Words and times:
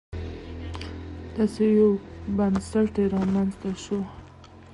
داسې 1.35 1.63
یو 1.79 1.89
بنسټ 2.37 2.93
رامنځته 3.13 3.69
شي. 3.83 3.99